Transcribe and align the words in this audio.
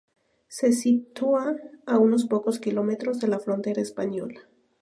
Se 0.47 0.71
sitúa 0.73 1.57
a 1.85 1.99
unos 1.99 2.25
pocos 2.25 2.57
kilómetros 2.57 3.19
de 3.19 3.27
la 3.27 3.37
frontera 3.39 3.83
española. 3.83 4.49